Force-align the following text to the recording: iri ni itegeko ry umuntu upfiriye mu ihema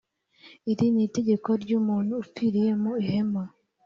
iri 0.71 0.87
ni 0.95 1.01
itegeko 1.07 1.49
ry 1.63 1.71
umuntu 1.79 2.11
upfiriye 2.21 2.71
mu 2.81 2.91
ihema 3.01 3.43